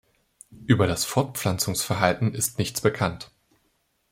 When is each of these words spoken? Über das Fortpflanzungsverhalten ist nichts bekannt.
Über 0.65 0.87
das 0.87 1.05
Fortpflanzungsverhalten 1.05 2.33
ist 2.33 2.57
nichts 2.57 2.81
bekannt. 2.81 3.29